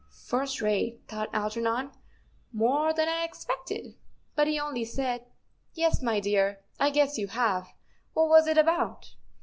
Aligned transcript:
"First 0.25 0.63
rate," 0.63 1.03
thought 1.07 1.29
Algernon; 1.31 1.91
"more 2.51 2.91
than 2.91 3.07
I 3.07 3.23
expected." 3.23 3.93
But 4.35 4.47
he 4.47 4.59
only 4.59 4.83
said: 4.83 5.25
"Yes, 5.75 6.01
my 6.01 6.19
dear, 6.19 6.61
I 6.79 6.89
guess 6.89 7.19
you 7.19 7.27
have. 7.27 7.67
What 8.15 8.27
was 8.27 8.47
it 8.47 8.57
about 8.57 9.11